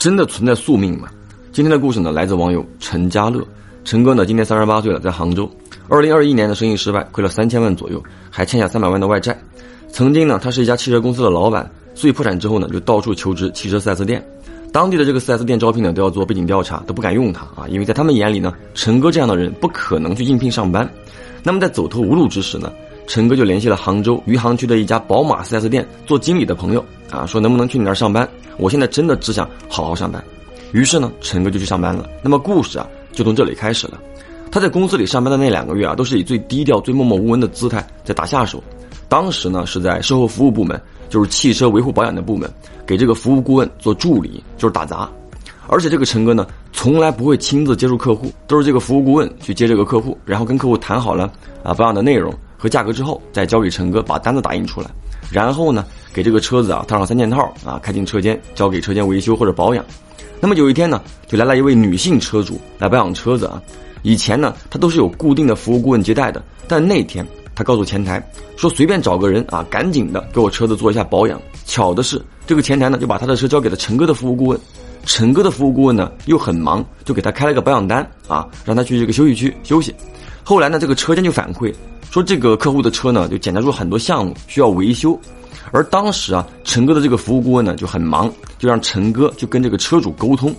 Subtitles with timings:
[0.00, 1.10] 真的存在宿命吗？
[1.52, 3.46] 今天的故事呢，来自网友陈家乐。
[3.84, 5.46] 陈哥呢，今年三十八岁了，在杭州。
[5.90, 9.38] 二零二一年的生意失败，亏了三千万左右，还欠下三百万的外债。
[9.90, 14.26] 曾经呢，他是一家汽车公司的老板，所以破产之后呢，就到处求职汽车 4S 店。
[14.72, 20.90] 当地的这个 4S 店招聘呢，都要做背景调查，都不敢用他啊，因为在他们眼里呢，陈哥这样的人不可能去应聘上班。
[21.42, 22.72] 那么在走投无路之时呢，
[23.10, 28.26] 陈哥就联系了杭州余杭区的一家宝马 4S 店做经理的朋友啊，说能不能去你那儿上班？
[28.56, 30.22] 我现在真的只想好好上班。
[30.70, 32.08] 于是呢，陈哥就去上班了。
[32.22, 34.00] 那么故事啊，就从这里开始了。
[34.48, 38.62] 他在公司里上班的那两个月啊，都是以最低调、最默默无闻的姿态在打下手。
[39.08, 42.48] 当时呢，是在售后服务部门，就是汽车维护保养的部门，
[42.86, 45.10] 给这个服务顾问做助理，就是打杂。
[45.66, 51.28] 而且这个陈哥呢，从来不会亲自接触客户，都是这个服务顾问去接这个客户，然后跟客户谈好了
[51.64, 54.90] 啊保养的内容和价格之后，再交给陈哥把单子打印出来，
[55.32, 55.82] 然后呢，
[56.12, 59.82] 给这个车子啊套上三件套啊，开进车间交给车间维修或者保养。
[60.38, 63.62] 那么有一天呢，就来了一位女性车主来保养车子啊。
[64.02, 68.22] 以前呢，她都是有固定的服务顾问接待的，但那天她告诉前台
[68.56, 71.40] 说随便找个人啊，赶紧的给我车子做一下保养。
[71.64, 74.60] 巧的是，这个前台呢就把他的车交给了陈哥的服务顾问，
[75.04, 79.94] 陈哥的服务顾问呢又很忙，就给他开了个保养单啊，让他去这个休息区休息。
[80.42, 81.72] 后来呢，这个车间就反馈
[82.10, 85.18] 说，这个客户的车呢就检查出很多项目需要维修。
[85.72, 90.54] 而当时啊，陈哥的这个服务顾问呢就很忙，就让陈哥去跟这个车主沟通。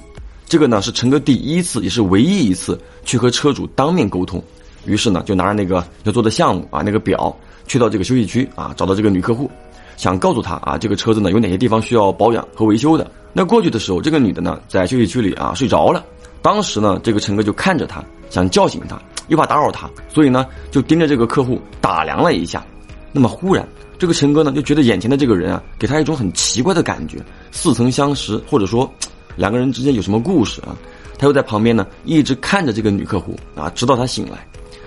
[0.45, 4.41] 这个呢是陈哥第一次，也是唯一一次去和车主当面沟通。
[4.85, 7.35] 于是呢，就拿着那个要做的项目啊，那个表，
[7.67, 9.49] 去到这个休息区啊，找到这个女客户，
[9.97, 13.09] 想告诉她啊，这个车子呢有哪些地方需要保养和维修的。
[13.33, 16.03] 那过去的时候，这个女的呢在休息区里啊睡着了。
[16.41, 18.99] 当时呢，这个陈哥就看着她，想叫醒她，
[19.31, 22.63] 又怕打扰他，所以呢就盯着这个客户打量了一下。
[23.11, 23.67] 那么忽然。
[23.97, 27.19] 这个陈哥呢，就觉得眼前的这个人啊，给他一种很奇怪的感觉，
[27.51, 28.91] 似曾相识，或者说
[29.35, 30.75] 两个人之间有什么故事啊？
[31.19, 34.43] 他又在旁边呢，一直看着这个女客户啊，直到她醒来，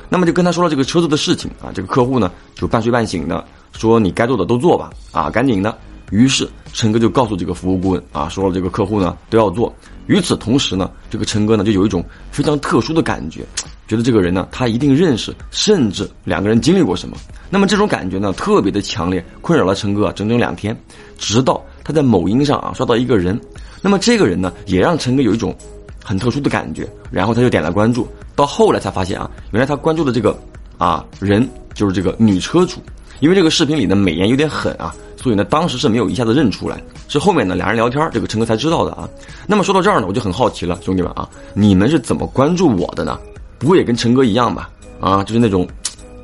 [0.09, 1.71] 那么就跟他说了这个车子的事情啊。
[1.73, 5.79] 这个客户呢，就半睡半醒的说：“你该做的都做吧，啊，赶紧的。”
[6.11, 9.73] 于是陈哥就告诉这个服务顾问啊，说了这个客户呢都要做。
[10.09, 13.47] 与此同时呢，这个陈哥呢就有一种非常特殊的感觉。
[13.87, 17.17] 觉得这个人呢，他一定认识，甚至两个人经历过什么。
[17.49, 20.77] 那么这种感觉呢，特别的强烈，困扰了陈哥整整两天。
[21.17, 23.41] 直到他在某音上啊刷到一个人，
[23.81, 25.57] 那么这个人呢，也让陈哥有一种
[26.03, 26.89] 很特殊的感觉。
[27.09, 30.37] 然后他就点了关注，到后来才发现啊，原来他关注的这个
[30.77, 32.81] 啊人就是这个女车主。
[33.21, 36.79] 因为这个视频里的美颜有点狠啊，所以呢，当时是没有一下子认出来。
[37.09, 39.09] 是后面呢，俩人聊天，这个陈哥才知道的啊。
[39.47, 43.19] 那么说到这儿呢，我就很好奇了，兄弟们啊，你们是怎么关注我的呢？
[43.59, 44.69] 不会也跟陈哥一样吧？
[45.01, 45.67] 啊，就是那种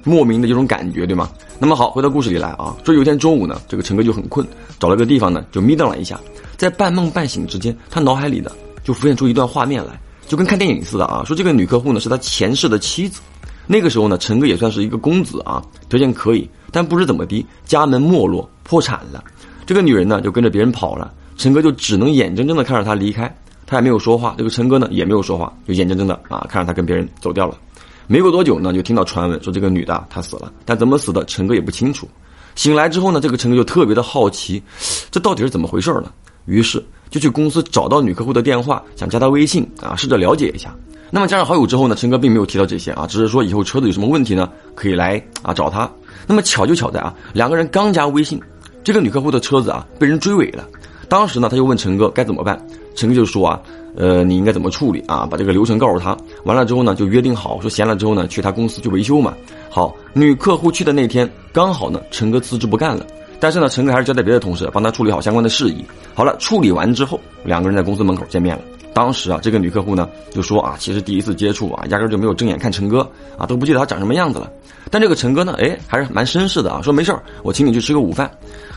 [0.04, 1.30] 莫名的这种感觉，对吗？
[1.58, 2.76] 那么好，回到故事里来啊。
[2.84, 4.46] 说有一天中午呢，这个陈哥就很困，
[4.78, 6.20] 找了个地方呢就眯瞪了一下，
[6.58, 8.52] 在半梦半醒之间，他脑海里的
[8.84, 11.24] 就浮现出一段画面来，就跟看电影似的啊。
[11.24, 13.22] 说这个女客户呢是他前世的妻子，
[13.66, 19.24] 那个时候呢，陈哥也算是一个公子啊，条件可以，但不知怎么的，家门没落，破产了。
[19.66, 23.34] 这个女人呢就跟着别人跑了，陈哥就只能眼睁睁的看着她离开。
[23.66, 27.58] 他也没有说话，这个陈哥呢也没有说话，就眼睁睁的啊看着他跟别人走掉了。
[28.06, 32.08] 没过多久呢，就听到传闻说这个女的她死了，但怎么死的，陈哥也不清楚。
[32.54, 34.62] 醒来之后呢，这个陈哥就特别的好奇，
[35.10, 36.12] 这到底是怎么回事呢？
[36.46, 40.72] 于是就去公司找到女客户的电话，想加她微信啊，试着了解一下。
[41.12, 45.88] 那么加上好友之后呢，陈哥并没有提到这些啊，只是说以后车子有什么问题呢，可以来啊找他。
[46.26, 48.40] 那么巧就巧在啊，两个人刚加微信，
[48.82, 50.66] 这个女客户的车子啊被人追尾了。
[51.08, 52.60] 当时呢，他就问陈哥该怎么办。
[52.94, 53.60] 陈哥就说啊，
[53.96, 55.26] 呃，你应该怎么处理啊？
[55.28, 56.16] 把这个流程告诉他。
[56.44, 59.34] 完了之后呢，就约定好，说闲了之后呢，去他公司去维修嘛。
[59.68, 63.04] 好，女客户去的那天刚好呢，陈哥辞职不干了。
[63.40, 65.84] 但是呢，陈哥还是交代别的同事帮他处理好相关的事宜。
[66.14, 68.62] 好了，处理完之后，两个人在公司门口见面了。
[68.92, 73.08] 当时啊，这个女客户呢就说啊，其实第一次接触啊，压根就没有正眼看陈哥
[73.38, 74.50] 啊，都不记得他长什么样子了。
[74.90, 78.30] 但这个陈哥呢，哎，还是蛮绅士的啊，说没事儿，我请你去吃个午饭。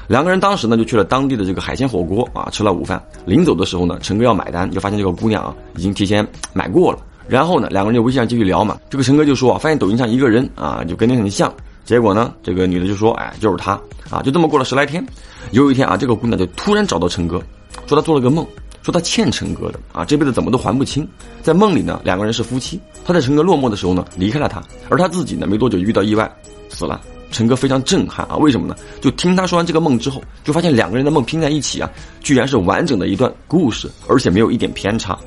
[0.08, 3.02] 两个人当时呢就去了当地的这个海鲜火锅啊，吃了午饭。
[3.26, 7.00] 临走的时候呢，陈哥要买单，就发现这个姑娘啊已经提前买过了。
[7.28, 8.78] 然后呢，两个人就微信上继续聊嘛。
[8.90, 11.52] 这个陈哥就说啊，发现抖音上一个人啊，就跟你很像。
[11.86, 13.72] 结果呢，这个女的就说，哎，就是他
[14.10, 14.22] 啊。
[14.22, 15.06] 就这么过了十来天，
[15.52, 17.42] 有一天啊，这个姑娘就突然找到陈哥，
[17.88, 18.46] 说她做了个梦，
[18.84, 21.08] 说他欠陈哥的啊，这辈子怎么都还不清。
[21.42, 22.80] 在梦里呢，两个人是夫妻。
[23.06, 26.32] 他在陈哥落寞的时候呢，离开了他，而他自己呢，没多久遇到意外
[26.70, 27.02] 死了。
[27.32, 28.36] 陈哥非常震撼啊！
[28.36, 28.76] 为什么呢？
[29.02, 31.90] 就听他说完这个梦之后，就发现两个人的梦拼在一起啊，
[32.22, 35.18] 居然是完整的一段故事，而且没有一点偏差。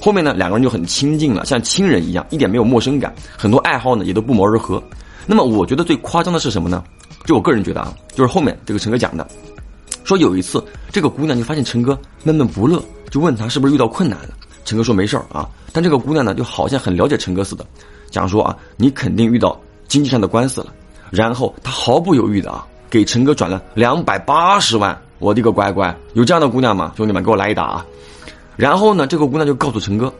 [0.00, 3.14] 后面呢，两个人就很亲近了，像亲人一样，一点没有陌生感。
[3.38, 4.82] 很多爱好呢，也都不谋而合。
[5.26, 6.82] 那么，我觉得最夸张的是什么呢？
[7.24, 9.24] 就我个人觉得啊，就是后面这个陈哥讲的，
[10.04, 10.62] 说有一次
[10.92, 12.80] 这个姑娘就发现陈哥闷闷不乐，
[13.10, 14.28] 就问他是不是遇到困难了。
[14.64, 17.66] 陈哥说没事儿啊，但这个姑娘呢，就好像很了解陈哥似的，
[18.10, 20.68] 讲说啊，你肯定遇到经济上的官司了。
[21.10, 24.96] 然后他毫不犹豫的啊，给陈哥转了两百八十万。
[25.20, 26.92] 我的个乖乖，有这样的姑娘吗？
[26.96, 27.86] 兄弟们，给我来一打啊！
[28.56, 30.12] 然后呢，这个姑娘就告诉陈哥，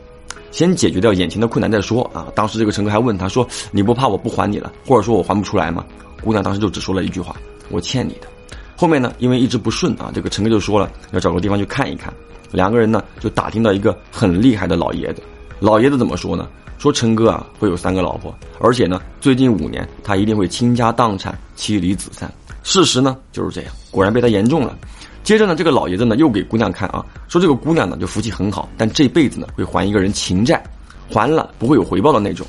[0.51, 2.25] 先解决掉眼前的困难再说啊。
[2.33, 5.85] 当时这个陈哥还问他说：“你不怕我不还你了，或者说我还不出来吗？”
[6.23, 7.35] 姑娘当时就只说了一句话
[7.69, 8.27] ：“我欠你的。”
[8.75, 12.13] 后面呢，因为一直不顺啊，这个陈哥就说了要找个地方去看一看。
[12.51, 15.21] 两个人呢就打听到一个很厉害的老爷子，
[15.59, 16.47] 老爷子怎么说呢？
[16.77, 22.31] 说陈哥啊会有三个老婆，而且呢最近五年他一定会倾家荡产、妻离子散。
[22.63, 24.77] 事实呢就是这样，果然被他言中了。
[25.23, 30.61] 接着呢，这个老爷子呢又给姑娘看啊，说这个姑娘呢就福气很好，但这辈子呢会还一个人情债，
[31.09, 32.45] 还了不会有回报的那种。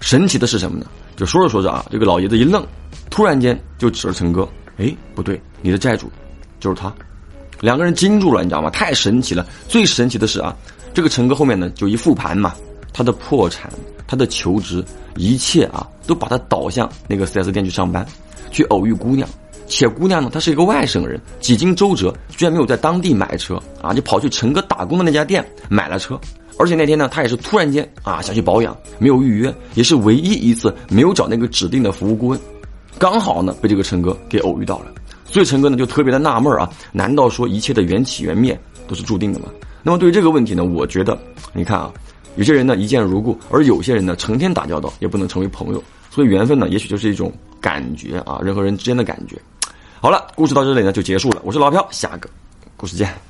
[0.00, 0.86] 神奇的是什么呢？
[1.16, 2.64] 就说着说着啊，这个老爷子一愣，
[3.10, 4.46] 突然间就指着陈哥，
[4.76, 6.10] 哎，不对，你的债主
[6.60, 6.92] 就是他。
[7.60, 8.70] 两个人惊住了，你知道吗？
[8.70, 9.44] 太神奇了！
[9.66, 10.56] 最神奇的是啊，
[10.94, 12.54] 这个陈哥后面呢就一复盘嘛，
[12.92, 13.68] 他的破产，
[14.06, 14.84] 他的求职，
[15.16, 18.06] 一切啊都把他导向那个 4S 店去上班，
[18.52, 19.28] 去偶遇姑娘。
[19.66, 26.18] 且姑娘呢，她是一个外省人，几经周折，居然没有在当地买车啊，就跑去陈哥打工的那家店买了车。
[26.58, 32.40] 而且那天呢，她也是突然间啊想去保养，没有预约，也是唯一一次没有找那个指定的服务顾问，
[32.98, 34.86] 刚好呢被这个陈哥给偶遇到了。
[35.30, 39.46] 所以陈哥呢就特别的纳闷啊，难道说一切的缘起缘灭都是注定的吗？
[39.82, 41.16] 那么对于这个问题呢，我觉得
[41.52, 41.92] 你看啊，
[42.36, 45.82] 有些人呢一见如故，而有些人呢成天打交道也不能成为朋友。
[46.10, 49.36] 所以缘分呢，也许就是一种感觉啊，人和人之间的感觉。
[50.00, 51.40] 好了，故事到这里呢就结束了。
[51.44, 52.28] 我是老飘，下个
[52.76, 53.27] 故事见。